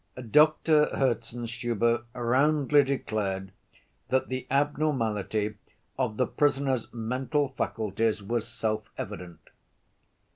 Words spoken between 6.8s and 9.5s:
mental faculties was self‐evident.